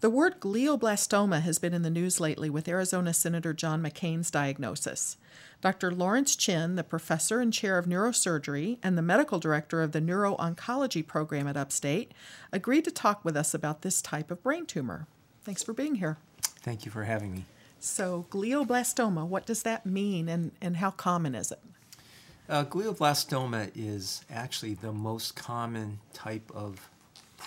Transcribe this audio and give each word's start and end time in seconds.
The 0.00 0.10
word 0.10 0.38
glioblastoma 0.38 1.42
has 1.42 1.58
been 1.58 1.74
in 1.74 1.82
the 1.82 1.90
news 1.90 2.20
lately 2.20 2.48
with 2.48 2.68
Arizona 2.68 3.12
Senator 3.12 3.52
John 3.52 3.82
McCain's 3.82 4.30
diagnosis. 4.30 5.16
Dr. 5.60 5.90
Lawrence 5.90 6.36
Chin, 6.36 6.76
the 6.76 6.84
professor 6.84 7.40
and 7.40 7.52
chair 7.52 7.78
of 7.78 7.86
neurosurgery 7.86 8.78
and 8.80 8.96
the 8.96 9.02
medical 9.02 9.40
director 9.40 9.82
of 9.82 9.90
the 9.90 10.00
neuro 10.00 10.36
oncology 10.36 11.04
program 11.04 11.48
at 11.48 11.56
Upstate, 11.56 12.12
agreed 12.52 12.84
to 12.84 12.92
talk 12.92 13.24
with 13.24 13.36
us 13.36 13.54
about 13.54 13.82
this 13.82 14.00
type 14.00 14.30
of 14.30 14.40
brain 14.40 14.66
tumor. 14.66 15.08
Thanks 15.42 15.64
for 15.64 15.72
being 15.72 15.96
here. 15.96 16.18
Thank 16.42 16.84
you 16.84 16.92
for 16.92 17.02
having 17.02 17.32
me. 17.32 17.46
So, 17.80 18.26
glioblastoma, 18.30 19.26
what 19.26 19.46
does 19.46 19.64
that 19.64 19.84
mean 19.84 20.28
and, 20.28 20.52
and 20.60 20.76
how 20.76 20.92
common 20.92 21.34
is 21.34 21.50
it? 21.50 21.60
Uh, 22.48 22.64
glioblastoma 22.64 23.72
is 23.74 24.24
actually 24.30 24.74
the 24.74 24.92
most 24.92 25.34
common 25.34 25.98
type 26.12 26.52
of 26.54 26.88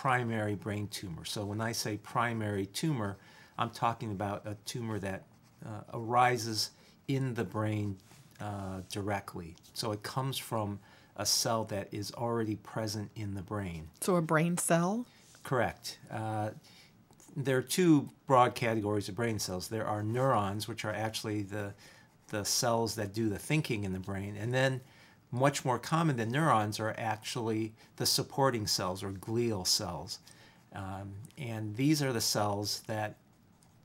primary 0.01 0.55
brain 0.55 0.87
tumor. 0.87 1.23
So, 1.25 1.45
when 1.45 1.61
I 1.61 1.73
say 1.73 1.97
primary 1.97 2.65
tumor, 2.65 3.17
I'm 3.59 3.69
talking 3.69 4.11
about 4.11 4.47
a 4.47 4.57
tumor 4.65 4.97
that 4.97 5.27
uh, 5.63 5.81
arises 5.93 6.71
in 7.07 7.35
the 7.35 7.43
brain 7.43 7.97
uh, 8.39 8.81
directly. 8.91 9.55
So 9.73 9.91
it 9.91 10.01
comes 10.01 10.39
from 10.39 10.79
a 11.17 11.25
cell 11.25 11.65
that 11.65 11.87
is 11.91 12.11
already 12.13 12.55
present 12.55 13.11
in 13.15 13.35
the 13.35 13.43
brain. 13.43 13.89
So 14.01 14.15
a 14.15 14.21
brain 14.23 14.57
cell? 14.57 15.05
Correct. 15.43 15.99
Uh, 16.09 16.49
there 17.35 17.57
are 17.57 17.61
two 17.61 18.09
broad 18.25 18.55
categories 18.55 19.07
of 19.07 19.15
brain 19.15 19.37
cells. 19.37 19.67
There 19.67 19.85
are 19.85 20.01
neurons, 20.01 20.67
which 20.67 20.83
are 20.83 20.93
actually 20.93 21.43
the 21.43 21.75
the 22.29 22.43
cells 22.43 22.95
that 22.95 23.13
do 23.13 23.29
the 23.29 23.37
thinking 23.37 23.83
in 23.83 23.93
the 23.93 23.99
brain, 23.99 24.37
and 24.37 24.53
then 24.53 24.81
much 25.31 25.63
more 25.63 25.79
common 25.79 26.17
than 26.17 26.29
neurons 26.29 26.79
are 26.79 26.93
actually 26.97 27.73
the 27.95 28.05
supporting 28.05 28.67
cells 28.67 29.01
or 29.03 29.11
glial 29.11 29.65
cells. 29.65 30.19
Um, 30.73 31.13
and 31.37 31.75
these 31.75 32.01
are 32.01 32.13
the 32.13 32.21
cells 32.21 32.83
that 32.87 33.17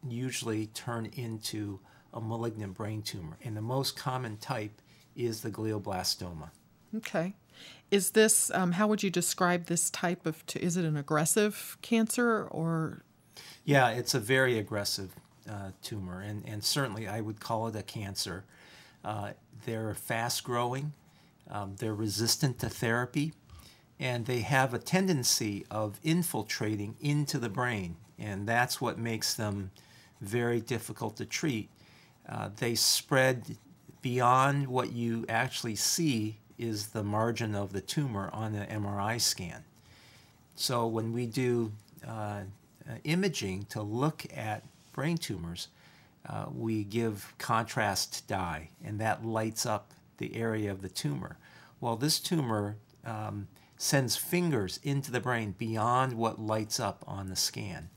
usually 0.08 0.66
turn 0.66 1.06
into 1.16 1.80
a 2.12 2.20
malignant 2.20 2.74
brain 2.74 3.02
tumor. 3.02 3.36
And 3.44 3.56
the 3.56 3.62
most 3.62 3.96
common 3.96 4.36
type 4.36 4.80
is 5.14 5.42
the 5.42 5.50
glioblastoma. 5.50 6.50
Okay. 6.96 7.34
Is 7.90 8.10
this, 8.10 8.50
um, 8.50 8.72
how 8.72 8.86
would 8.86 9.02
you 9.02 9.10
describe 9.10 9.66
this 9.66 9.90
type 9.90 10.26
of, 10.26 10.44
t- 10.46 10.60
is 10.60 10.76
it 10.76 10.84
an 10.84 10.96
aggressive 10.96 11.78
cancer 11.82 12.44
or? 12.48 13.04
Yeah, 13.64 13.90
it's 13.90 14.14
a 14.14 14.20
very 14.20 14.58
aggressive 14.58 15.14
uh, 15.48 15.70
tumor, 15.82 16.20
and, 16.20 16.44
and 16.46 16.62
certainly 16.64 17.06
I 17.06 17.20
would 17.20 17.40
call 17.40 17.68
it 17.68 17.76
a 17.76 17.82
cancer. 17.82 18.44
Uh, 19.04 19.32
they're 19.64 19.94
fast 19.94 20.42
growing, 20.44 20.92
um, 21.50 21.76
they're 21.78 21.94
resistant 21.94 22.58
to 22.60 22.68
therapy, 22.68 23.32
and 23.98 24.26
they 24.26 24.40
have 24.40 24.74
a 24.74 24.78
tendency 24.78 25.64
of 25.70 25.98
infiltrating 26.02 26.96
into 27.00 27.38
the 27.38 27.48
brain, 27.48 27.96
and 28.18 28.46
that's 28.46 28.80
what 28.80 28.98
makes 28.98 29.34
them 29.34 29.70
very 30.20 30.60
difficult 30.60 31.16
to 31.16 31.24
treat 31.24 31.68
uh, 32.28 32.50
they 32.56 32.74
spread 32.74 33.56
beyond 34.02 34.66
what 34.66 34.92
you 34.92 35.24
actually 35.28 35.76
see 35.76 36.36
is 36.58 36.88
the 36.88 37.02
margin 37.02 37.54
of 37.54 37.72
the 37.72 37.80
tumor 37.80 38.30
on 38.32 38.52
the 38.52 38.66
MRI 38.66 39.20
scan. 39.20 39.64
So 40.54 40.86
when 40.86 41.12
we 41.12 41.26
do 41.26 41.72
uh, 42.06 42.10
uh, 42.10 42.42
imaging 43.04 43.66
to 43.66 43.82
look 43.82 44.24
at 44.34 44.62
brain 44.92 45.18
tumors, 45.18 45.68
uh, 46.28 46.46
we 46.52 46.82
give 46.84 47.34
contrast 47.38 48.26
dye, 48.26 48.70
and 48.84 48.98
that 49.00 49.24
lights 49.24 49.66
up 49.66 49.90
the 50.18 50.36
area 50.36 50.70
of 50.70 50.82
the 50.82 50.88
tumor. 50.88 51.38
Well, 51.80 51.96
this 51.96 52.18
tumor 52.18 52.76
um, 53.04 53.48
sends 53.76 54.16
fingers 54.16 54.80
into 54.82 55.10
the 55.10 55.20
brain 55.20 55.54
beyond 55.56 56.14
what 56.14 56.40
lights 56.40 56.80
up 56.80 57.04
on 57.06 57.28
the 57.28 57.36
scan. 57.36 57.90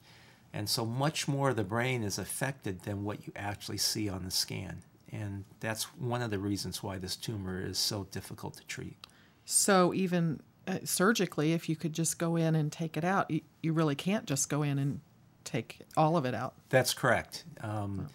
And 0.53 0.67
so 0.67 0.85
much 0.85 1.27
more 1.27 1.49
of 1.49 1.55
the 1.55 1.63
brain 1.63 2.03
is 2.03 2.17
affected 2.17 2.81
than 2.81 3.03
what 3.03 3.25
you 3.27 3.33
actually 3.35 3.77
see 3.77 4.09
on 4.09 4.25
the 4.25 4.31
scan. 4.31 4.83
And 5.11 5.45
that's 5.59 5.83
one 5.95 6.21
of 6.21 6.31
the 6.31 6.39
reasons 6.39 6.83
why 6.83 6.97
this 6.97 7.15
tumor 7.15 7.61
is 7.61 7.77
so 7.77 8.07
difficult 8.11 8.55
to 8.57 8.65
treat. 8.65 8.97
So, 9.45 9.93
even 9.93 10.41
uh, 10.67 10.79
surgically, 10.83 11.53
if 11.53 11.67
you 11.67 11.75
could 11.75 11.93
just 11.93 12.19
go 12.19 12.35
in 12.35 12.55
and 12.55 12.71
take 12.71 12.95
it 12.95 13.03
out, 13.03 13.29
you, 13.31 13.41
you, 13.63 13.73
really 13.73 13.95
can't 13.95 14.25
just 14.25 14.49
go 14.49 14.61
in 14.61 14.77
and 14.77 14.99
take 15.43 15.79
all 15.97 16.15
of 16.15 16.25
it 16.25 16.35
out. 16.35 16.53
That's 16.69 16.93
correct. 16.93 17.45
Um, 17.61 18.09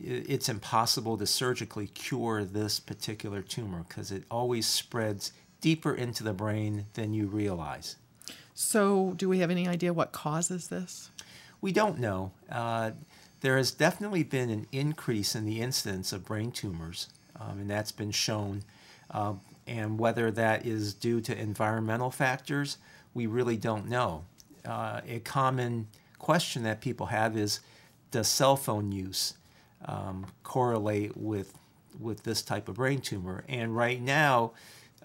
It's 0.00 0.48
impossible 0.48 1.16
to 1.18 1.26
surgically 1.26 1.86
cure 1.88 2.44
this 2.44 2.80
particular 2.80 3.42
tumor 3.42 3.84
because 3.88 4.10
it 4.10 4.24
always 4.30 4.66
spreads 4.66 5.32
deeper 5.60 5.94
into 5.94 6.24
the 6.24 6.32
brain 6.32 6.86
than 6.94 7.14
you 7.14 7.26
realize. 7.26 7.96
So, 8.54 9.14
do 9.16 9.28
we 9.28 9.38
have 9.38 9.50
any 9.50 9.66
idea 9.66 9.92
what 9.92 10.12
causes 10.12 10.68
this? 10.68 11.10
We 11.60 11.72
don't 11.72 11.98
know. 11.98 12.32
Uh, 12.50 12.92
there 13.40 13.56
has 13.56 13.70
definitely 13.70 14.22
been 14.22 14.50
an 14.50 14.66
increase 14.72 15.34
in 15.34 15.44
the 15.44 15.60
incidence 15.60 16.12
of 16.12 16.24
brain 16.24 16.50
tumors, 16.50 17.08
um, 17.38 17.60
and 17.60 17.70
that's 17.70 17.92
been 17.92 18.10
shown. 18.10 18.62
Uh, 19.10 19.34
and 19.66 19.98
whether 19.98 20.30
that 20.30 20.66
is 20.66 20.94
due 20.94 21.20
to 21.22 21.38
environmental 21.38 22.10
factors, 22.10 22.78
we 23.12 23.26
really 23.26 23.56
don't 23.56 23.88
know. 23.88 24.24
Uh, 24.64 25.00
a 25.06 25.20
common 25.20 25.88
question 26.18 26.62
that 26.62 26.80
people 26.80 27.06
have 27.06 27.36
is 27.36 27.60
Does 28.10 28.28
cell 28.28 28.56
phone 28.56 28.92
use 28.92 29.34
um, 29.86 30.26
correlate 30.42 31.16
with, 31.16 31.58
with 31.98 32.22
this 32.22 32.42
type 32.42 32.68
of 32.68 32.76
brain 32.76 33.00
tumor? 33.00 33.44
And 33.48 33.76
right 33.76 34.00
now, 34.00 34.52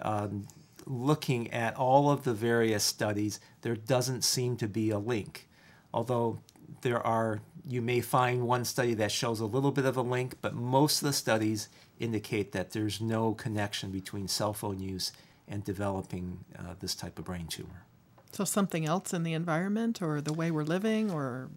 um, 0.02 0.46
looking 0.86 1.52
at 1.52 1.76
all 1.76 2.10
of 2.10 2.24
the 2.24 2.34
various 2.34 2.84
studies, 2.84 3.40
there 3.62 3.76
doesn't 3.76 4.22
seem 4.22 4.56
to 4.58 4.68
be 4.68 4.90
a 4.90 4.98
link. 4.98 5.48
Although 5.92 6.40
there 6.82 7.04
are 7.04 7.40
you 7.66 7.82
may 7.82 8.00
find 8.00 8.46
one 8.46 8.64
study 8.64 8.94
that 8.94 9.12
shows 9.12 9.40
a 9.40 9.46
little 9.46 9.70
bit 9.70 9.84
of 9.84 9.96
a 9.96 10.02
link, 10.02 10.34
but 10.40 10.54
most 10.54 11.02
of 11.02 11.06
the 11.06 11.12
studies 11.12 11.68
indicate 11.98 12.52
that 12.52 12.70
there's 12.70 13.00
no 13.00 13.34
connection 13.34 13.90
between 13.90 14.28
cell 14.28 14.52
phone 14.52 14.80
use 14.80 15.12
and 15.46 15.64
developing 15.64 16.44
uh, 16.58 16.74
this 16.80 16.94
type 16.94 17.18
of 17.18 17.24
brain 17.24 17.46
tumor. 17.46 17.84
So 18.32 18.44
something 18.44 18.86
else 18.86 19.12
in 19.12 19.22
the 19.24 19.32
environment, 19.32 20.00
or 20.00 20.20
the 20.20 20.32
way 20.32 20.50
we're 20.50 20.62
living, 20.62 21.10
or 21.10 21.48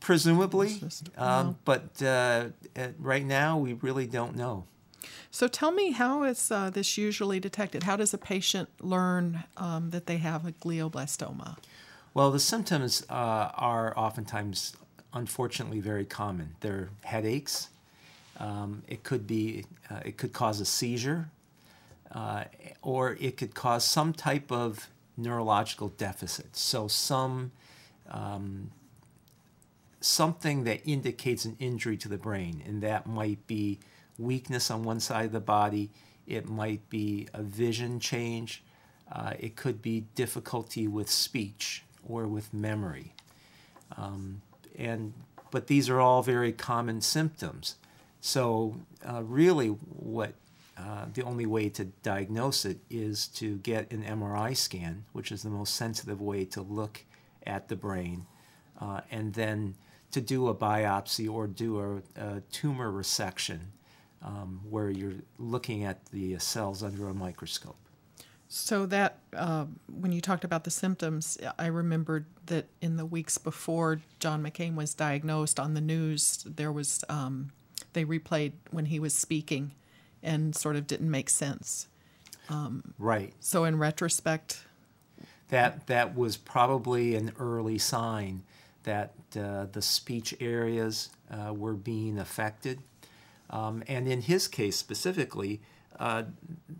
presumably, 0.00 0.74
just, 0.78 1.08
um, 1.18 1.58
but 1.64 2.02
uh, 2.02 2.48
right 2.98 3.24
now 3.24 3.58
we 3.58 3.72
really 3.72 4.06
don't 4.06 4.36
know. 4.36 4.64
So 5.30 5.48
tell 5.48 5.72
me, 5.72 5.92
how 5.92 6.24
is 6.24 6.50
uh, 6.50 6.70
this 6.70 6.98
usually 6.98 7.40
detected? 7.40 7.82
How 7.82 7.96
does 7.96 8.14
a 8.14 8.18
patient 8.18 8.68
learn 8.80 9.44
um, 9.56 9.90
that 9.90 10.06
they 10.06 10.18
have 10.18 10.46
a 10.46 10.52
glioblastoma? 10.52 11.56
Well, 12.14 12.30
the 12.30 12.40
symptoms 12.40 13.04
uh, 13.08 13.50
are 13.54 13.96
oftentimes, 13.96 14.74
unfortunately, 15.12 15.80
very 15.80 16.04
common. 16.04 16.56
They're 16.60 16.88
headaches. 17.02 17.68
Um, 18.38 18.82
it 18.86 19.02
could 19.02 19.26
be, 19.26 19.64
uh, 19.90 20.00
it 20.04 20.16
could 20.16 20.32
cause 20.32 20.60
a 20.60 20.64
seizure, 20.64 21.28
uh, 22.12 22.44
or 22.82 23.16
it 23.20 23.36
could 23.36 23.54
cause 23.54 23.84
some 23.84 24.12
type 24.12 24.50
of 24.50 24.88
neurological 25.18 25.88
deficit. 25.88 26.56
So 26.56 26.88
some 26.88 27.52
um, 28.10 28.70
something 30.00 30.64
that 30.64 30.80
indicates 30.86 31.44
an 31.44 31.56
injury 31.58 31.96
to 31.98 32.08
the 32.08 32.16
brain, 32.16 32.62
and 32.66 32.82
that 32.82 33.06
might 33.06 33.46
be 33.46 33.78
weakness 34.18 34.70
on 34.70 34.82
one 34.82 35.00
side 35.00 35.26
of 35.26 35.32
the 35.32 35.40
body. 35.40 35.90
It 36.26 36.48
might 36.48 36.88
be 36.88 37.28
a 37.34 37.42
vision 37.42 38.00
change. 38.00 38.62
Uh, 39.10 39.34
it 39.38 39.56
could 39.56 39.80
be 39.80 40.04
difficulty 40.14 40.86
with 40.86 41.10
speech 41.10 41.82
or 42.06 42.26
with 42.26 42.52
memory. 42.52 43.14
Um, 43.96 44.42
and, 44.76 45.14
but 45.50 45.66
these 45.66 45.88
are 45.88 46.00
all 46.00 46.22
very 46.22 46.52
common 46.52 47.00
symptoms. 47.00 47.76
So, 48.20 48.76
uh, 49.08 49.22
really, 49.22 49.68
what 49.68 50.34
uh, 50.78 51.06
the 51.12 51.22
only 51.22 51.46
way 51.46 51.68
to 51.70 51.86
diagnose 52.02 52.64
it 52.64 52.78
is 52.88 53.26
to 53.26 53.56
get 53.58 53.90
an 53.90 54.04
MRI 54.04 54.56
scan, 54.56 55.04
which 55.12 55.32
is 55.32 55.42
the 55.42 55.50
most 55.50 55.74
sensitive 55.74 56.20
way 56.20 56.44
to 56.46 56.62
look 56.62 57.04
at 57.46 57.68
the 57.68 57.76
brain, 57.76 58.26
uh, 58.80 59.00
and 59.10 59.34
then 59.34 59.74
to 60.12 60.20
do 60.20 60.48
a 60.48 60.54
biopsy 60.54 61.30
or 61.30 61.46
do 61.46 61.80
a, 62.16 62.20
a 62.22 62.40
tumor 62.52 62.90
resection 62.90 63.58
um, 64.22 64.60
where 64.68 64.90
you're 64.90 65.22
looking 65.38 65.84
at 65.84 66.06
the 66.06 66.38
cells 66.38 66.82
under 66.82 67.08
a 67.08 67.14
microscope. 67.14 67.76
So 68.48 68.86
that 68.86 69.18
uh, 69.34 69.66
when 69.92 70.10
you 70.12 70.22
talked 70.22 70.44
about 70.44 70.64
the 70.64 70.70
symptoms, 70.70 71.36
I 71.58 71.66
remembered 71.66 72.24
that 72.46 72.66
in 72.80 72.96
the 72.96 73.04
weeks 73.04 73.36
before 73.36 74.00
John 74.20 74.42
McCain 74.42 74.74
was 74.74 74.94
diagnosed 74.94 75.60
on 75.60 75.74
the 75.74 75.82
news, 75.82 76.44
there 76.46 76.72
was 76.72 77.04
um, 77.10 77.50
they 77.92 78.06
replayed 78.06 78.52
when 78.70 78.86
he 78.86 78.98
was 78.98 79.14
speaking, 79.14 79.72
and 80.22 80.54
sort 80.54 80.76
of 80.76 80.86
didn't 80.86 81.10
make 81.10 81.30
sense. 81.30 81.88
Um, 82.48 82.94
right. 82.98 83.32
So 83.40 83.64
in 83.64 83.78
retrospect, 83.78 84.64
that 85.48 85.86
that 85.86 86.16
was 86.16 86.36
probably 86.36 87.14
an 87.14 87.32
early 87.38 87.78
sign 87.78 88.42
that 88.84 89.12
uh, 89.38 89.66
the 89.70 89.82
speech 89.82 90.34
areas 90.40 91.10
uh, 91.30 91.52
were 91.52 91.74
being 91.74 92.18
affected, 92.18 92.80
um, 93.50 93.82
and 93.86 94.08
in 94.08 94.22
his 94.22 94.48
case 94.48 94.76
specifically 94.76 95.60
uh, 95.98 96.22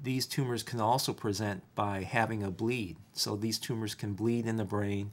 these 0.03 0.27
tumors 0.27 0.63
can 0.63 0.81
also 0.81 1.13
present 1.13 1.63
by 1.75 2.03
having 2.03 2.43
a 2.43 2.51
bleed. 2.51 2.97
So 3.13 3.37
these 3.37 3.59
tumors 3.59 3.95
can 3.95 4.15
bleed 4.15 4.47
in 4.47 4.57
the 4.57 4.65
brain 4.65 5.11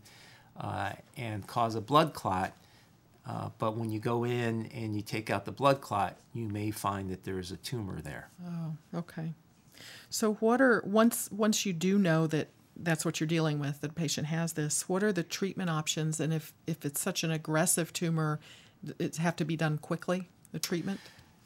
uh, 0.60 0.94
and 1.18 1.46
cause 1.48 1.76
a 1.76 1.82
blood 1.82 2.14
clot 2.14 2.54
Uh, 3.28 3.50
but 3.58 3.76
when 3.76 3.90
you 3.90 4.00
go 4.00 4.24
in 4.24 4.68
and 4.68 4.96
you 4.96 5.02
take 5.02 5.30
out 5.30 5.46
the 5.46 5.52
blood 5.52 5.82
clot, 5.82 6.18
you 6.34 6.48
may 6.48 6.70
find 6.72 7.10
that 7.10 7.24
there's 7.24 7.52
a 7.52 7.58
tumor 7.58 8.00
there. 8.02 8.30
Oh, 8.46 9.00
okay. 9.00 9.34
So 10.10 10.36
what 10.36 10.62
are 10.62 10.84
once 10.86 11.30
once 11.32 11.66
you 11.66 11.74
do 11.74 11.98
know 11.98 12.28
that 12.28 12.50
that's 12.78 13.06
what 13.06 13.20
you're 13.20 13.28
dealing 13.28 13.60
with, 13.60 13.82
that 13.82 13.88
the 13.88 13.94
patient 13.94 14.28
has 14.28 14.54
this, 14.54 14.88
what 14.90 15.04
are 15.04 15.14
the 15.14 15.24
treatment 15.24 15.70
options? 15.70 16.20
And 16.20 16.34
if, 16.34 16.54
if 16.68 16.86
it's 16.86 17.00
such 17.00 17.24
an 17.24 17.32
aggressive 17.32 17.94
tumor, 17.94 18.40
it 19.00 19.16
have 19.18 19.36
to 19.38 19.46
be 19.46 19.56
done 19.56 19.78
quickly, 19.78 20.30
the 20.52 20.60
treatment? 20.60 21.00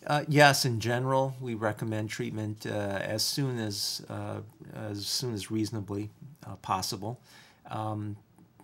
Uh, 0.07 0.23
yes, 0.27 0.65
in 0.65 0.79
general, 0.79 1.35
we 1.39 1.53
recommend 1.53 2.09
treatment 2.09 2.65
uh, 2.65 2.69
as 2.69 3.21
soon 3.21 3.59
as 3.59 4.03
uh, 4.09 4.39
as 4.73 5.05
soon 5.05 5.33
as 5.33 5.51
reasonably 5.51 6.09
uh, 6.47 6.55
possible. 6.57 7.19
Um, 7.69 8.15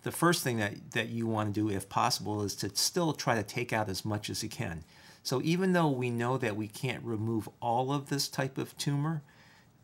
the 0.05 0.11
first 0.11 0.43
thing 0.43 0.57
that, 0.57 0.91
that 0.91 1.09
you 1.09 1.25
want 1.25 1.51
to 1.51 1.59
do, 1.59 1.75
if 1.75 1.89
possible, 1.89 2.43
is 2.43 2.53
to 2.57 2.69
still 2.75 3.11
try 3.11 3.33
to 3.33 3.41
take 3.41 3.73
out 3.73 3.89
as 3.89 4.05
much 4.05 4.29
as 4.29 4.43
you 4.43 4.49
can. 4.49 4.83
So 5.23 5.41
even 5.43 5.73
though 5.73 5.89
we 5.89 6.11
know 6.11 6.37
that 6.37 6.55
we 6.55 6.67
can't 6.67 7.03
remove 7.03 7.49
all 7.59 7.91
of 7.91 8.07
this 8.07 8.27
type 8.27 8.59
of 8.59 8.77
tumor, 8.77 9.23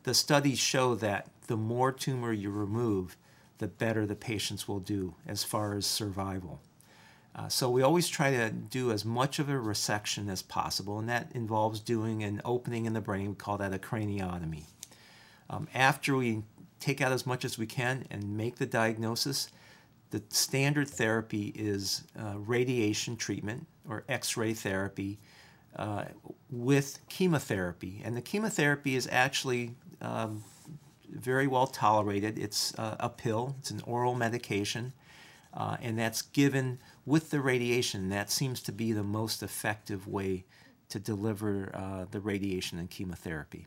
the 0.03 0.13
studies 0.13 0.59
show 0.59 0.93
that 0.93 1.27
the 1.47 1.57
more 1.57 1.91
tumor 1.91 2.31
you 2.31 2.51
remove, 2.51 3.17
the 3.57 3.67
better 3.67 4.05
the 4.05 4.15
patients 4.15 4.67
will 4.67 4.79
do 4.79 5.15
as 5.25 5.43
far 5.43 5.73
as 5.73 5.87
survival. 5.87 6.61
Uh, 7.35 7.47
so 7.47 7.67
we 7.67 7.81
always 7.81 8.07
try 8.07 8.29
to 8.29 8.51
do 8.51 8.91
as 8.91 9.03
much 9.03 9.39
of 9.39 9.49
a 9.49 9.53
resection 9.53 10.29
as 10.29 10.43
possible, 10.43 10.99
and 10.99 11.09
that 11.09 11.31
involves 11.33 11.79
doing 11.79 12.23
an 12.23 12.41
opening 12.45 12.85
in 12.85 12.93
the 12.93 13.01
brain. 13.01 13.29
We 13.29 13.35
call 13.35 13.57
that 13.57 13.73
a 13.73 13.79
craniotomy. 13.79 14.65
Um, 15.49 15.67
after 15.73 16.15
we 16.15 16.43
take 16.79 17.01
out 17.01 17.11
as 17.11 17.25
much 17.25 17.43
as 17.43 17.57
we 17.57 17.65
can 17.65 18.05
and 18.11 18.37
make 18.37 18.57
the 18.57 18.67
diagnosis, 18.67 19.49
the 20.11 20.21
standard 20.29 20.89
therapy 20.89 21.53
is 21.55 22.03
uh, 22.19 22.37
radiation 22.37 23.15
treatment 23.15 23.65
or 23.87 24.03
X-ray 24.07 24.53
therapy 24.53 25.19
uh, 25.75 26.03
with 26.49 26.99
chemotherapy, 27.09 28.01
and 28.03 28.15
the 28.15 28.21
chemotherapy 28.21 28.95
is 28.95 29.07
actually 29.11 29.73
um, 30.01 30.43
very 31.09 31.47
well 31.47 31.67
tolerated. 31.67 32.37
It's 32.37 32.77
uh, 32.77 32.97
a 32.99 33.09
pill, 33.09 33.55
it's 33.59 33.71
an 33.71 33.81
oral 33.85 34.13
medication, 34.13 34.93
uh, 35.53 35.77
and 35.81 35.97
that's 35.97 36.21
given 36.21 36.79
with 37.05 37.29
the 37.29 37.39
radiation. 37.39 38.09
That 38.09 38.29
seems 38.29 38.61
to 38.63 38.71
be 38.71 38.91
the 38.91 39.03
most 39.03 39.41
effective 39.41 40.07
way 40.07 40.45
to 40.89 40.99
deliver 40.99 41.71
uh, 41.73 42.05
the 42.11 42.19
radiation 42.19 42.77
and 42.77 42.89
chemotherapy. 42.89 43.65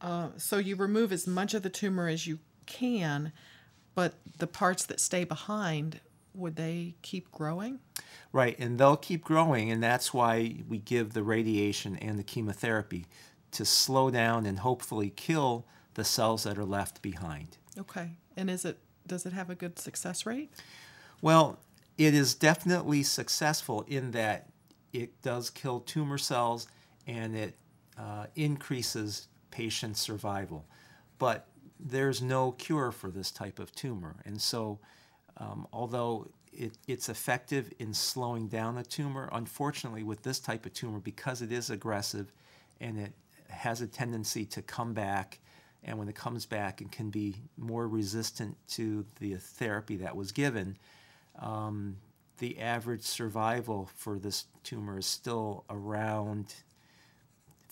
Uh, 0.00 0.28
so 0.36 0.58
you 0.58 0.76
remove 0.76 1.12
as 1.12 1.26
much 1.26 1.54
of 1.54 1.62
the 1.62 1.70
tumor 1.70 2.08
as 2.08 2.26
you 2.26 2.38
can, 2.66 3.32
but 3.94 4.14
the 4.38 4.46
parts 4.46 4.84
that 4.86 5.00
stay 5.00 5.24
behind, 5.24 6.00
would 6.34 6.56
they 6.56 6.94
keep 7.02 7.30
growing? 7.30 7.80
Right, 8.32 8.58
and 8.58 8.78
they'll 8.78 8.96
keep 8.96 9.22
growing, 9.22 9.70
and 9.70 9.82
that's 9.82 10.14
why 10.14 10.56
we 10.68 10.78
give 10.78 11.12
the 11.12 11.22
radiation 11.22 11.96
and 11.96 12.18
the 12.18 12.22
chemotherapy 12.22 13.06
to 13.52 13.64
slow 13.64 14.10
down 14.10 14.46
and 14.46 14.60
hopefully 14.60 15.12
kill 15.14 15.66
the 15.94 16.04
cells 16.04 16.44
that 16.44 16.58
are 16.58 16.64
left 16.64 17.02
behind. 17.02 17.58
Okay. 17.78 18.12
And 18.36 18.50
is 18.50 18.64
it 18.64 18.78
does 19.06 19.26
it 19.26 19.32
have 19.32 19.50
a 19.50 19.54
good 19.54 19.78
success 19.78 20.24
rate? 20.24 20.52
Well, 21.20 21.58
it 21.98 22.14
is 22.14 22.34
definitely 22.34 23.02
successful 23.02 23.84
in 23.86 24.12
that 24.12 24.48
it 24.92 25.20
does 25.22 25.50
kill 25.50 25.80
tumor 25.80 26.18
cells 26.18 26.66
and 27.06 27.36
it 27.36 27.58
uh, 27.98 28.26
increases 28.34 29.28
patient 29.50 29.96
survival. 29.96 30.66
But 31.18 31.46
there's 31.84 32.22
no 32.22 32.52
cure 32.52 32.92
for 32.92 33.10
this 33.10 33.30
type 33.30 33.58
of 33.58 33.74
tumor. 33.74 34.16
And 34.24 34.40
so, 34.40 34.78
um, 35.38 35.66
although 35.72 36.28
it, 36.52 36.78
it's 36.86 37.08
effective 37.08 37.72
in 37.78 37.94
slowing 37.94 38.48
down 38.48 38.78
a 38.78 38.84
tumor, 38.84 39.28
unfortunately, 39.32 40.02
with 40.02 40.22
this 40.22 40.38
type 40.38 40.66
of 40.66 40.72
tumor, 40.72 41.00
because 41.00 41.42
it 41.42 41.50
is 41.50 41.70
aggressive 41.70 42.32
and 42.80 42.98
it 42.98 43.12
has 43.48 43.80
a 43.80 43.86
tendency 43.86 44.44
to 44.46 44.62
come 44.62 44.92
back 44.92 45.38
and 45.84 45.98
when 45.98 46.08
it 46.08 46.14
comes 46.14 46.46
back, 46.46 46.80
it 46.80 46.92
can 46.92 47.10
be 47.10 47.34
more 47.56 47.88
resistant 47.88 48.56
to 48.68 49.04
the 49.18 49.34
therapy 49.34 49.96
that 49.96 50.14
was 50.14 50.30
given. 50.30 50.76
Um, 51.38 51.96
the 52.38 52.60
average 52.60 53.02
survival 53.02 53.90
for 53.96 54.18
this 54.18 54.44
tumor 54.62 54.98
is 54.98 55.06
still 55.06 55.64
around 55.68 56.54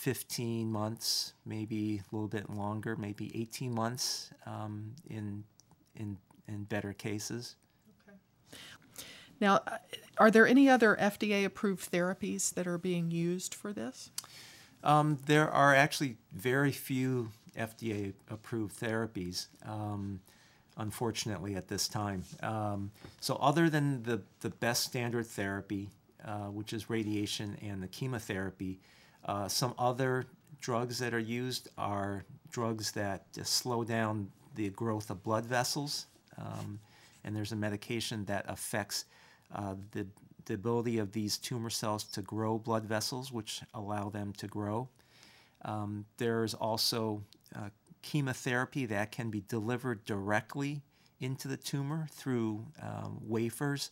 15 0.00 0.72
months, 0.72 1.34
maybe 1.44 1.98
a 1.98 2.16
little 2.16 2.26
bit 2.26 2.48
longer, 2.48 2.96
maybe 2.96 3.30
18 3.38 3.74
months 3.74 4.30
um, 4.46 4.94
in, 5.10 5.44
in, 5.94 6.16
in 6.48 6.64
better 6.64 6.94
cases. 6.94 7.56
Okay. 8.08 8.16
Now, 9.42 9.56
uh, 9.56 9.76
are 10.16 10.30
there 10.30 10.46
any 10.46 10.70
other 10.70 10.96
FDA 10.98 11.44
approved 11.44 11.92
therapies 11.92 12.54
that 12.54 12.66
are 12.66 12.78
being 12.78 13.10
used 13.10 13.54
for 13.54 13.74
this? 13.74 14.10
Um, 14.82 15.18
there 15.26 15.50
are 15.50 15.74
actually 15.74 16.16
very 16.32 16.72
few 16.72 17.30
FDA 17.54 18.14
approved 18.30 18.80
therapies, 18.80 19.48
um, 19.66 20.20
unfortunately, 20.78 21.56
at 21.56 21.68
this 21.68 21.88
time. 21.88 22.24
Um, 22.42 22.90
so, 23.20 23.34
other 23.34 23.68
than 23.68 24.02
the, 24.04 24.22
the 24.40 24.48
best 24.48 24.84
standard 24.84 25.26
therapy, 25.26 25.90
uh, 26.24 26.46
which 26.46 26.72
is 26.72 26.88
radiation 26.88 27.58
and 27.60 27.82
the 27.82 27.88
chemotherapy, 27.88 28.80
uh, 29.24 29.48
some 29.48 29.74
other 29.78 30.26
drugs 30.60 30.98
that 30.98 31.14
are 31.14 31.18
used 31.18 31.68
are 31.78 32.24
drugs 32.50 32.92
that 32.92 33.24
slow 33.42 33.84
down 33.84 34.30
the 34.54 34.68
growth 34.70 35.10
of 35.10 35.22
blood 35.22 35.46
vessels. 35.46 36.06
Um, 36.38 36.80
and 37.24 37.34
there's 37.36 37.52
a 37.52 37.56
medication 37.56 38.24
that 38.26 38.44
affects 38.48 39.04
uh, 39.54 39.74
the, 39.92 40.06
the 40.46 40.54
ability 40.54 40.98
of 40.98 41.12
these 41.12 41.38
tumor 41.38 41.70
cells 41.70 42.04
to 42.04 42.22
grow 42.22 42.58
blood 42.58 42.84
vessels, 42.84 43.32
which 43.32 43.62
allow 43.74 44.08
them 44.08 44.32
to 44.34 44.46
grow. 44.46 44.88
Um, 45.64 46.06
there's 46.16 46.54
also 46.54 47.22
uh, 47.54 47.70
chemotherapy 48.02 48.86
that 48.86 49.12
can 49.12 49.30
be 49.30 49.42
delivered 49.46 50.04
directly 50.04 50.82
into 51.20 51.48
the 51.48 51.56
tumor 51.56 52.06
through 52.10 52.64
um, 52.82 53.18
wafers 53.22 53.90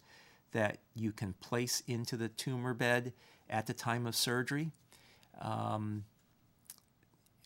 that 0.52 0.78
you 0.94 1.12
can 1.12 1.34
place 1.34 1.82
into 1.86 2.16
the 2.16 2.28
tumor 2.28 2.72
bed 2.72 3.12
at 3.50 3.66
the 3.66 3.74
time 3.74 4.06
of 4.06 4.16
surgery. 4.16 4.70
Um, 5.40 6.05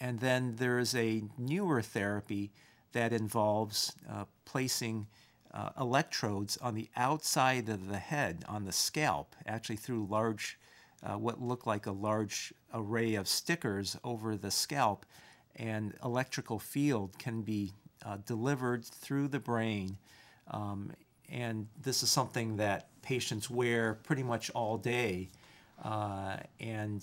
and 0.00 0.20
then 0.20 0.56
there 0.56 0.78
is 0.78 0.94
a 0.94 1.22
newer 1.38 1.80
therapy 1.82 2.50
that 2.92 3.12
involves 3.12 3.92
uh, 4.10 4.24
placing 4.44 5.06
uh, 5.54 5.70
electrodes 5.78 6.56
on 6.58 6.74
the 6.74 6.88
outside 6.96 7.68
of 7.68 7.88
the 7.88 7.98
head, 7.98 8.44
on 8.48 8.64
the 8.64 8.72
scalp, 8.72 9.36
actually 9.46 9.76
through 9.76 10.06
large, 10.10 10.58
uh, 11.02 11.18
what 11.18 11.40
look 11.40 11.66
like 11.66 11.86
a 11.86 11.92
large 11.92 12.52
array 12.74 13.14
of 13.14 13.28
stickers 13.28 13.96
over 14.02 14.36
the 14.36 14.50
scalp 14.50 15.06
and 15.56 15.94
electrical 16.04 16.58
field 16.58 17.18
can 17.18 17.42
be 17.42 17.72
uh, 18.04 18.16
delivered 18.26 18.84
through 18.84 19.28
the 19.28 19.38
brain. 19.38 19.96
Um, 20.50 20.92
and 21.30 21.66
this 21.80 22.02
is 22.02 22.10
something 22.10 22.56
that 22.56 22.88
patients 23.02 23.48
wear 23.50 23.94
pretty 23.94 24.22
much 24.22 24.50
all 24.50 24.76
day. 24.76 25.30
Uh, 25.82 26.36
and 26.60 27.02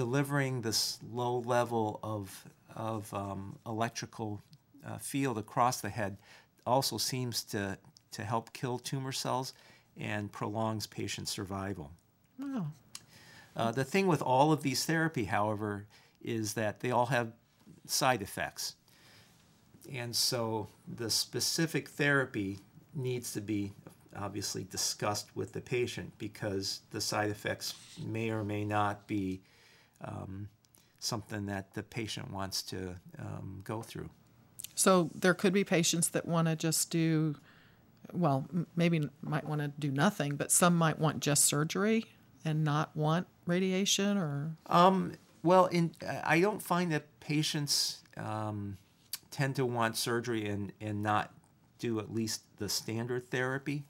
delivering 0.00 0.62
this 0.62 0.98
low 1.12 1.40
level 1.40 2.00
of, 2.02 2.42
of 2.74 3.12
um, 3.12 3.54
electrical 3.66 4.40
uh, 4.86 4.96
field 4.96 5.36
across 5.36 5.82
the 5.82 5.90
head 5.90 6.16
also 6.66 6.96
seems 6.96 7.42
to, 7.42 7.76
to 8.10 8.24
help 8.24 8.50
kill 8.54 8.78
tumor 8.78 9.12
cells 9.12 9.52
and 9.98 10.32
prolongs 10.32 10.86
patient 10.86 11.28
survival. 11.28 11.90
Wow. 12.38 12.68
Uh, 13.54 13.72
the 13.72 13.84
thing 13.84 14.06
with 14.06 14.22
all 14.22 14.52
of 14.52 14.62
these 14.62 14.86
therapy, 14.86 15.24
however, 15.24 15.84
is 16.22 16.54
that 16.54 16.80
they 16.80 16.92
all 16.92 17.04
have 17.04 17.32
side 17.84 18.22
effects. 18.22 18.76
And 19.92 20.16
so 20.16 20.68
the 20.96 21.10
specific 21.10 21.90
therapy 21.90 22.58
needs 22.94 23.34
to 23.34 23.42
be 23.42 23.74
obviously 24.16 24.64
discussed 24.64 25.36
with 25.36 25.52
the 25.52 25.60
patient 25.60 26.10
because 26.16 26.80
the 26.90 27.02
side 27.02 27.28
effects 27.28 27.74
may 28.02 28.30
or 28.30 28.42
may 28.42 28.64
not 28.64 29.06
be 29.06 29.42
um, 30.02 30.48
something 30.98 31.46
that 31.46 31.74
the 31.74 31.82
patient 31.82 32.30
wants 32.32 32.62
to 32.62 32.94
um, 33.18 33.62
go 33.64 33.82
through. 33.82 34.10
So 34.74 35.10
there 35.14 35.34
could 35.34 35.52
be 35.52 35.64
patients 35.64 36.08
that 36.10 36.26
want 36.26 36.48
to 36.48 36.56
just 36.56 36.90
do, 36.90 37.36
well, 38.12 38.46
maybe 38.76 39.08
might 39.22 39.44
want 39.44 39.60
to 39.60 39.68
do 39.78 39.90
nothing, 39.90 40.36
but 40.36 40.50
some 40.50 40.76
might 40.76 40.98
want 40.98 41.20
just 41.20 41.44
surgery 41.44 42.06
and 42.44 42.64
not 42.64 42.96
want 42.96 43.26
radiation 43.46 44.16
or. 44.16 44.56
Um, 44.66 45.12
well, 45.42 45.66
in 45.66 45.92
I 46.24 46.40
don't 46.40 46.62
find 46.62 46.92
that 46.92 47.04
patients 47.20 48.02
um, 48.16 48.78
tend 49.30 49.56
to 49.56 49.66
want 49.66 49.96
surgery 49.96 50.48
and, 50.48 50.72
and 50.80 51.02
not 51.02 51.32
do 51.78 51.98
at 51.98 52.12
least 52.12 52.42
the 52.58 52.68
standard 52.68 53.28
therapy. 53.30 53.84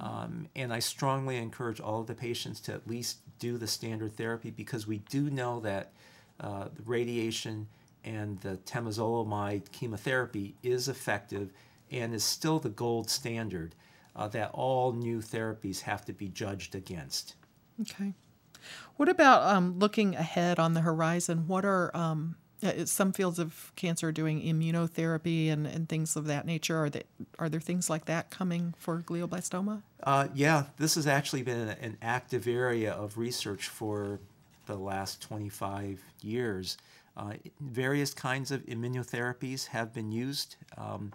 Um, 0.00 0.48
and 0.56 0.72
I 0.72 0.78
strongly 0.78 1.36
encourage 1.36 1.80
all 1.80 2.00
of 2.00 2.06
the 2.06 2.14
patients 2.14 2.60
to 2.60 2.72
at 2.72 2.86
least 2.86 3.18
do 3.42 3.58
the 3.58 3.66
standard 3.66 4.12
therapy 4.16 4.50
because 4.50 4.86
we 4.86 4.98
do 4.98 5.28
know 5.30 5.58
that 5.60 5.92
uh, 6.38 6.68
the 6.74 6.82
radiation 6.84 7.66
and 8.04 8.38
the 8.40 8.56
temozolomide 8.64 9.70
chemotherapy 9.72 10.54
is 10.62 10.88
effective 10.88 11.50
and 11.90 12.14
is 12.14 12.24
still 12.24 12.58
the 12.60 12.68
gold 12.84 13.10
standard. 13.10 13.74
uh, 14.14 14.28
that 14.28 14.50
all 14.52 14.92
new 14.92 15.18
therapies 15.20 15.80
have 15.82 16.04
to 16.04 16.12
be 16.12 16.28
judged 16.28 16.74
against. 16.74 17.34
Okay. 17.80 18.12
What 18.96 19.08
about 19.08 19.42
um, 19.44 19.78
looking 19.78 20.14
ahead 20.14 20.58
on 20.58 20.74
the 20.74 20.82
horizon? 20.82 21.48
What 21.48 21.64
are 21.64 21.94
um, 21.96 22.36
uh, 22.62 22.86
some 22.86 23.12
fields 23.12 23.38
of 23.38 23.72
cancer 23.76 24.08
are 24.08 24.12
doing 24.12 24.42
immunotherapy 24.42 25.50
and, 25.50 25.66
and 25.66 25.88
things 25.88 26.16
of 26.16 26.26
that 26.26 26.46
nature? 26.46 26.76
Are 26.76 26.90
they, 26.90 27.02
are 27.38 27.48
there 27.48 27.60
things 27.60 27.90
like 27.90 28.06
that 28.06 28.30
coming 28.30 28.74
for 28.78 28.98
glioblastoma? 28.98 29.82
Uh, 30.02 30.28
yeah, 30.34 30.64
this 30.78 30.94
has 30.94 31.06
actually 31.06 31.42
been 31.42 31.68
an 31.68 31.96
active 32.02 32.46
area 32.46 32.92
of 32.92 33.18
research 33.18 33.68
for 33.68 34.20
the 34.66 34.76
last 34.76 35.20
25 35.22 36.00
years. 36.22 36.76
Uh, 37.16 37.34
various 37.60 38.14
kinds 38.14 38.50
of 38.50 38.64
immunotherapies 38.66 39.66
have 39.68 39.92
been 39.92 40.10
used. 40.10 40.56
Um, 40.78 41.12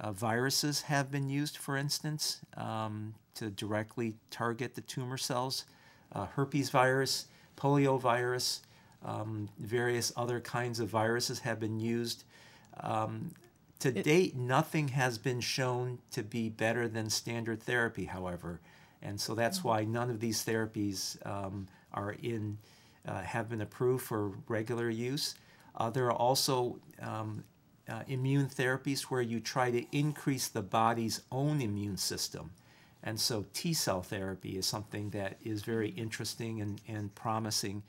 uh, 0.00 0.12
viruses 0.12 0.82
have 0.82 1.10
been 1.10 1.28
used, 1.28 1.56
for 1.56 1.76
instance, 1.76 2.40
um, 2.56 3.14
to 3.34 3.50
directly 3.50 4.14
target 4.30 4.74
the 4.74 4.80
tumor 4.80 5.18
cells. 5.18 5.64
Uh, 6.12 6.26
herpes 6.26 6.70
virus, 6.70 7.26
polio 7.56 8.00
virus, 8.00 8.62
um, 9.04 9.48
various 9.58 10.12
other 10.16 10.40
kinds 10.40 10.80
of 10.80 10.88
viruses 10.88 11.40
have 11.40 11.60
been 11.60 11.78
used. 11.78 12.24
Um, 12.80 13.30
to 13.80 13.88
it, 13.88 14.04
date, 14.04 14.36
nothing 14.36 14.88
has 14.88 15.18
been 15.18 15.40
shown 15.40 15.98
to 16.12 16.22
be 16.22 16.48
better 16.48 16.88
than 16.88 17.10
standard 17.10 17.62
therapy, 17.62 18.06
however, 18.06 18.60
and 19.02 19.20
so 19.20 19.34
that's 19.34 19.58
mm-hmm. 19.58 19.68
why 19.68 19.84
none 19.84 20.10
of 20.10 20.20
these 20.20 20.44
therapies 20.44 21.24
um, 21.26 21.68
are 21.92 22.12
in 22.22 22.58
uh, 23.06 23.20
have 23.20 23.48
been 23.48 23.60
approved 23.60 24.04
for 24.04 24.32
regular 24.48 24.88
use. 24.88 25.34
Uh, 25.76 25.90
there 25.90 26.06
are 26.06 26.12
also 26.12 26.78
um, 27.02 27.44
uh, 27.88 28.02
immune 28.08 28.46
therapies 28.46 29.02
where 29.02 29.20
you 29.20 29.40
try 29.40 29.70
to 29.70 29.84
increase 29.96 30.48
the 30.48 30.62
body's 30.62 31.20
own 31.30 31.60
immune 31.60 31.96
system. 31.96 32.50
And 33.02 33.20
so 33.20 33.44
T 33.52 33.74
cell 33.74 34.00
therapy 34.00 34.56
is 34.56 34.66
something 34.66 35.10
that 35.10 35.36
is 35.44 35.62
very 35.62 35.90
interesting 35.90 36.62
and, 36.62 36.80
and 36.88 37.14
promising. 37.14 37.82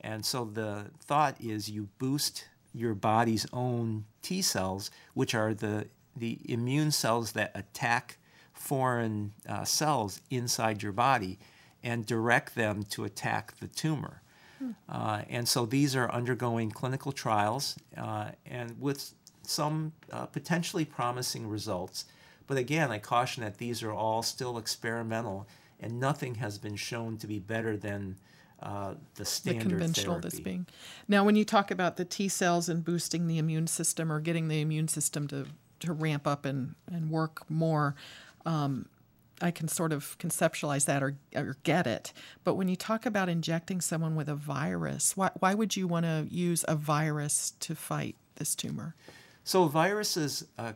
And 0.00 0.24
so 0.24 0.44
the 0.44 0.86
thought 1.00 1.36
is 1.40 1.68
you 1.70 1.88
boost 1.98 2.48
your 2.72 2.94
body's 2.94 3.46
own 3.52 4.04
T 4.22 4.42
cells, 4.42 4.90
which 5.14 5.34
are 5.34 5.54
the, 5.54 5.88
the 6.16 6.38
immune 6.44 6.90
cells 6.90 7.32
that 7.32 7.50
attack 7.54 8.18
foreign 8.52 9.32
uh, 9.48 9.64
cells 9.64 10.20
inside 10.30 10.82
your 10.82 10.92
body, 10.92 11.38
and 11.82 12.04
direct 12.06 12.54
them 12.54 12.82
to 12.82 13.04
attack 13.04 13.58
the 13.58 13.68
tumor. 13.68 14.22
Hmm. 14.58 14.70
Uh, 14.88 15.22
and 15.28 15.48
so 15.48 15.64
these 15.64 15.94
are 15.94 16.10
undergoing 16.10 16.70
clinical 16.70 17.12
trials, 17.12 17.76
uh, 17.96 18.30
and 18.44 18.80
with 18.80 19.14
some 19.42 19.92
uh, 20.12 20.26
potentially 20.26 20.84
promising 20.84 21.48
results. 21.48 22.04
But 22.46 22.58
again, 22.58 22.90
I 22.90 22.98
caution 22.98 23.42
that 23.44 23.58
these 23.58 23.82
are 23.82 23.92
all 23.92 24.22
still 24.22 24.58
experimental, 24.58 25.46
and 25.80 26.00
nothing 26.00 26.36
has 26.36 26.58
been 26.58 26.76
shown 26.76 27.16
to 27.18 27.26
be 27.26 27.38
better 27.38 27.76
than 27.76 28.16
uh, 28.62 28.94
the 29.14 29.24
standard 29.24 29.64
the 29.64 29.68
conventional 29.68 30.14
therapy. 30.14 30.28
this 30.28 30.40
being. 30.40 30.66
Now, 31.06 31.24
when 31.24 31.36
you 31.36 31.44
talk 31.44 31.70
about 31.70 31.96
the 31.96 32.04
T 32.04 32.28
cells 32.28 32.68
and 32.68 32.84
boosting 32.84 33.26
the 33.26 33.38
immune 33.38 33.66
system 33.66 34.10
or 34.10 34.20
getting 34.20 34.48
the 34.48 34.60
immune 34.60 34.88
system 34.88 35.28
to 35.28 35.46
to 35.80 35.92
ramp 35.92 36.26
up 36.26 36.44
and 36.44 36.74
and 36.90 37.10
work 37.10 37.48
more. 37.50 37.94
Um, 38.46 38.86
I 39.40 39.50
can 39.50 39.68
sort 39.68 39.92
of 39.92 40.18
conceptualize 40.18 40.86
that 40.86 41.02
or, 41.02 41.16
or 41.34 41.56
get 41.62 41.86
it. 41.86 42.12
But 42.44 42.54
when 42.54 42.68
you 42.68 42.76
talk 42.76 43.06
about 43.06 43.28
injecting 43.28 43.80
someone 43.80 44.16
with 44.16 44.28
a 44.28 44.34
virus, 44.34 45.16
why, 45.16 45.30
why 45.38 45.54
would 45.54 45.76
you 45.76 45.86
want 45.86 46.06
to 46.06 46.26
use 46.28 46.64
a 46.66 46.74
virus 46.74 47.52
to 47.60 47.74
fight 47.74 48.16
this 48.36 48.54
tumor? 48.54 48.94
So 49.44 49.66
viruses 49.66 50.44
uh, 50.58 50.72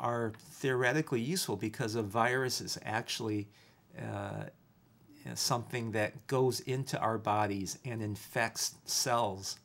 are 0.00 0.32
theoretically 0.38 1.20
useful 1.20 1.56
because 1.56 1.94
a 1.94 2.02
virus 2.02 2.60
is 2.60 2.78
actually 2.84 3.48
uh, 3.98 4.44
something 5.34 5.92
that 5.92 6.26
goes 6.26 6.60
into 6.60 6.98
our 6.98 7.18
bodies 7.18 7.78
and 7.84 8.02
infects 8.02 8.74
cells. 8.84 9.58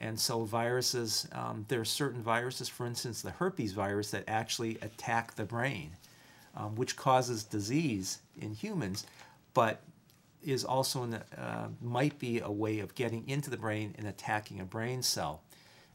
And 0.00 0.18
so 0.18 0.44
viruses, 0.44 1.28
um, 1.32 1.66
there 1.68 1.80
are 1.80 1.84
certain 1.84 2.22
viruses, 2.22 2.68
for 2.68 2.86
instance, 2.86 3.20
the 3.20 3.30
herpes 3.30 3.72
virus, 3.72 4.10
that 4.12 4.24
actually 4.28 4.78
attack 4.80 5.34
the 5.34 5.44
brain, 5.44 5.90
um, 6.56 6.74
which 6.74 6.96
causes 6.96 7.44
disease 7.44 8.20
in 8.40 8.54
humans, 8.54 9.06
but 9.52 9.82
is 10.42 10.64
also 10.64 11.06
uh, 11.36 11.68
might 11.82 12.18
be 12.18 12.40
a 12.40 12.50
way 12.50 12.78
of 12.78 12.94
getting 12.94 13.28
into 13.28 13.50
the 13.50 13.58
brain 13.58 13.94
and 13.98 14.06
attacking 14.06 14.60
a 14.60 14.64
brain 14.64 15.02
cell. 15.02 15.42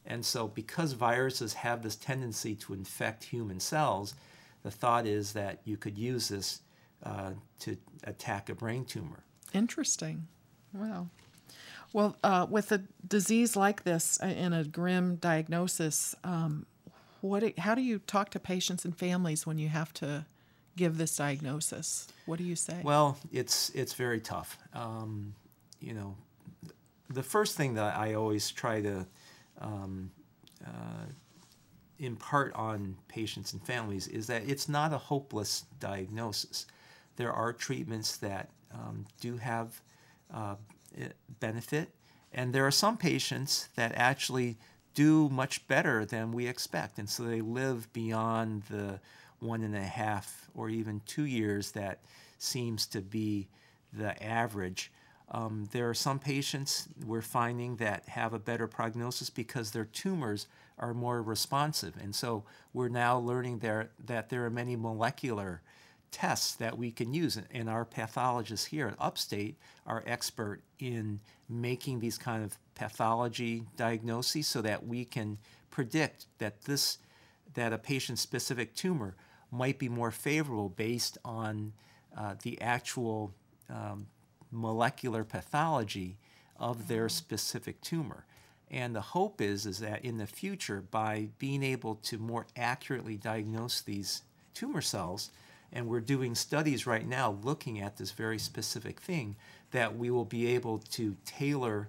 And 0.06 0.24
so, 0.24 0.46
because 0.46 0.92
viruses 0.92 1.54
have 1.54 1.82
this 1.82 1.96
tendency 1.96 2.54
to 2.56 2.74
infect 2.74 3.24
human 3.24 3.58
cells, 3.58 4.14
the 4.62 4.70
thought 4.70 5.04
is 5.04 5.32
that 5.32 5.58
you 5.64 5.76
could 5.76 5.98
use 5.98 6.28
this 6.28 6.60
uh, 7.02 7.32
to 7.60 7.76
attack 8.04 8.48
a 8.48 8.54
brain 8.54 8.84
tumor. 8.84 9.24
Interesting. 9.52 10.26
Wow. 10.72 11.08
Well, 11.92 12.16
uh, 12.22 12.46
with 12.48 12.72
a 12.72 12.82
disease 13.06 13.56
like 13.56 13.84
this 13.84 14.18
uh, 14.22 14.26
and 14.26 14.54
a 14.54 14.64
grim 14.64 15.16
diagnosis, 15.16 16.14
um, 16.24 16.66
what? 17.20 17.58
How 17.58 17.74
do 17.74 17.80
you 17.80 17.98
talk 18.00 18.30
to 18.30 18.40
patients 18.40 18.84
and 18.84 18.96
families 18.96 19.46
when 19.46 19.58
you 19.58 19.68
have 19.68 19.92
to 19.94 20.26
give 20.76 20.98
this 20.98 21.16
diagnosis? 21.16 22.08
What 22.26 22.38
do 22.38 22.44
you 22.44 22.56
say? 22.56 22.80
Well, 22.82 23.18
it's 23.32 23.70
it's 23.70 23.94
very 23.94 24.20
tough. 24.20 24.58
Um, 24.74 25.34
you 25.80 25.94
know, 25.94 26.16
the 27.08 27.22
first 27.22 27.56
thing 27.56 27.74
that 27.74 27.96
I 27.96 28.14
always 28.14 28.50
try 28.50 28.80
to 28.82 29.06
um, 29.60 30.10
uh, 30.64 31.06
impart 31.98 32.52
on 32.54 32.96
patients 33.08 33.52
and 33.52 33.62
families 33.62 34.08
is 34.08 34.26
that 34.26 34.42
it's 34.46 34.68
not 34.68 34.92
a 34.92 34.98
hopeless 34.98 35.64
diagnosis. 35.80 36.66
There 37.16 37.32
are 37.32 37.52
treatments 37.52 38.16
that 38.18 38.50
um, 38.72 39.06
do 39.20 39.36
have 39.38 39.80
uh, 40.32 40.56
benefit, 41.40 41.90
and 42.32 42.52
there 42.52 42.66
are 42.66 42.72
some 42.72 42.96
patients 42.96 43.68
that 43.76 43.92
actually 43.94 44.56
do 44.94 45.28
much 45.28 45.66
better 45.68 46.04
than 46.04 46.32
we 46.32 46.46
expect, 46.46 46.98
and 46.98 47.08
so 47.08 47.22
they 47.24 47.40
live 47.40 47.92
beyond 47.92 48.64
the 48.70 49.00
one 49.40 49.62
and 49.62 49.76
a 49.76 49.82
half 49.82 50.48
or 50.54 50.68
even 50.70 51.00
two 51.06 51.24
years 51.24 51.72
that 51.72 52.00
seems 52.38 52.86
to 52.86 53.00
be 53.00 53.48
the 53.92 54.22
average. 54.22 54.90
Um, 55.30 55.68
there 55.72 55.88
are 55.90 55.94
some 55.94 56.18
patients 56.18 56.88
we're 57.04 57.22
finding 57.22 57.76
that 57.76 58.08
have 58.08 58.32
a 58.32 58.38
better 58.38 58.66
prognosis 58.66 59.28
because 59.28 59.70
their 59.70 59.84
tumors 59.84 60.46
are 60.78 60.94
more 60.94 61.22
responsive. 61.22 61.94
And 62.00 62.14
so 62.14 62.44
we're 62.72 62.88
now 62.88 63.18
learning 63.18 63.58
there 63.58 63.90
that 64.04 64.28
there 64.28 64.44
are 64.44 64.50
many 64.50 64.76
molecular 64.76 65.62
tests 66.10 66.54
that 66.56 66.78
we 66.78 66.90
can 66.90 67.12
use. 67.12 67.38
And 67.50 67.68
our 67.68 67.84
pathologists 67.84 68.66
here 68.66 68.88
at 68.88 68.94
Upstate 68.98 69.56
are 69.86 70.02
expert 70.06 70.62
in 70.78 71.20
making 71.48 72.00
these 72.00 72.18
kind 72.18 72.44
of 72.44 72.58
pathology 72.74 73.64
diagnoses 73.76 74.46
so 74.46 74.62
that 74.62 74.86
we 74.86 75.04
can 75.04 75.38
predict 75.70 76.26
that 76.38 76.62
this 76.62 76.98
that 77.54 77.72
a 77.72 77.78
patient 77.78 78.18
specific 78.18 78.74
tumor 78.74 79.16
might 79.50 79.78
be 79.78 79.88
more 79.88 80.10
favorable 80.10 80.68
based 80.68 81.16
on 81.24 81.72
uh, 82.16 82.34
the 82.42 82.60
actual 82.60 83.32
um, 83.70 84.06
molecular 84.50 85.24
pathology 85.24 86.16
of 86.58 86.88
their 86.88 87.08
specific 87.08 87.80
tumor. 87.80 88.26
And 88.70 88.94
the 88.94 89.00
hope 89.00 89.40
is, 89.40 89.64
is 89.64 89.78
that 89.78 90.04
in 90.04 90.18
the 90.18 90.26
future, 90.26 90.82
by 90.90 91.28
being 91.38 91.62
able 91.62 91.96
to 91.96 92.18
more 92.18 92.46
accurately 92.56 93.16
diagnose 93.16 93.80
these 93.80 94.22
tumor 94.54 94.80
cells, 94.80 95.30
and 95.72 95.88
we're 95.88 96.00
doing 96.00 96.34
studies 96.34 96.86
right 96.86 97.06
now 97.06 97.38
looking 97.42 97.80
at 97.80 97.96
this 97.96 98.10
very 98.10 98.38
specific 98.38 99.00
thing, 99.00 99.36
that 99.72 99.96
we 99.96 100.10
will 100.10 100.24
be 100.24 100.46
able 100.54 100.78
to 100.78 101.16
tailor 101.24 101.88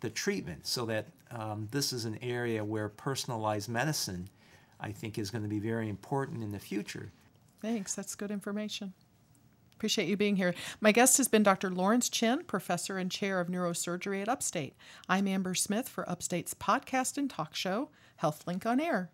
the 0.00 0.10
treatment 0.10 0.66
so 0.66 0.86
that 0.86 1.06
um, 1.30 1.68
this 1.70 1.92
is 1.92 2.04
an 2.04 2.18
area 2.22 2.64
where 2.64 2.88
personalized 2.88 3.68
medicine, 3.68 4.28
I 4.80 4.92
think, 4.92 5.18
is 5.18 5.30
going 5.30 5.42
to 5.42 5.48
be 5.48 5.58
very 5.58 5.88
important 5.88 6.42
in 6.42 6.52
the 6.52 6.58
future. 6.58 7.10
Thanks. 7.60 7.94
That's 7.94 8.14
good 8.14 8.30
information. 8.30 8.92
Appreciate 9.74 10.08
you 10.08 10.16
being 10.16 10.36
here. 10.36 10.54
My 10.80 10.90
guest 10.90 11.18
has 11.18 11.28
been 11.28 11.44
Dr. 11.44 11.70
Lawrence 11.70 12.08
Chin, 12.08 12.42
professor 12.44 12.98
and 12.98 13.10
chair 13.10 13.40
of 13.40 13.46
neurosurgery 13.46 14.20
at 14.20 14.28
Upstate. 14.28 14.74
I'm 15.08 15.28
Amber 15.28 15.54
Smith 15.54 15.88
for 15.88 16.08
Upstate's 16.08 16.52
podcast 16.52 17.16
and 17.16 17.30
talk 17.30 17.54
show, 17.54 17.90
HealthLink 18.20 18.66
on 18.66 18.80
Air. 18.80 19.10